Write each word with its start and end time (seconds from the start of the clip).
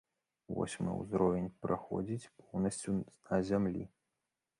Восьмы 0.59 0.93
ўзровень 1.01 1.49
праходзіць 1.65 2.31
поўнасцю 2.39 2.95
на 3.29 3.41
зямлі. 3.51 3.85